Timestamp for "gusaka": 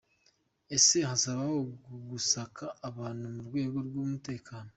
2.11-2.65